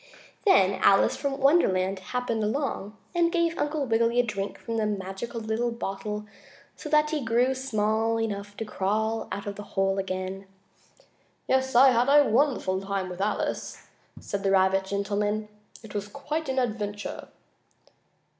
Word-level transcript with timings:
Then 0.45 0.79
Alice 0.81 1.15
from 1.15 1.37
Wonderland 1.39 1.99
happened 1.99 2.43
along 2.43 2.97
and 3.13 3.31
gave 3.31 3.59
Uncle 3.59 3.85
Wiggily 3.85 4.19
a 4.19 4.23
drink 4.23 4.57
from 4.57 4.79
a 4.79 4.87
magical 4.87 5.39
little 5.39 5.69
bottle 5.69 6.25
so 6.75 6.89
that 6.89 7.11
he 7.11 7.23
grew 7.23 7.53
small 7.53 8.19
enough 8.19 8.57
to 8.57 8.65
crawl 8.65 9.27
out 9.31 9.45
of 9.45 9.57
the 9.57 9.61
hole 9.77 9.99
again. 9.99 10.47
"Yes, 11.47 11.75
I 11.75 11.91
had 11.91 12.09
a 12.09 12.27
wonderful 12.27 12.81
time 12.81 13.09
with 13.09 13.21
Alice," 13.21 13.85
said 14.19 14.41
the 14.41 14.49
rabbit 14.49 14.85
gentleman. 14.85 15.49
"It 15.83 15.93
was 15.93 16.07
quite 16.07 16.49
an 16.49 16.57
adventure." 16.57 17.27